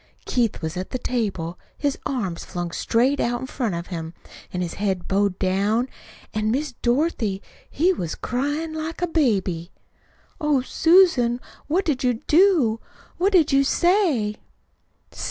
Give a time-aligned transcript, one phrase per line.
[0.25, 4.15] Keith was at the table, his arms flung straight out in front of him,
[4.51, 5.87] an' his head bowed down.
[6.33, 7.39] An', Miss Dorothy,
[7.69, 9.69] he was cryin' like a baby."
[10.39, 12.79] "Oh, Susan, what did you do?
[13.19, 14.37] What did you say?"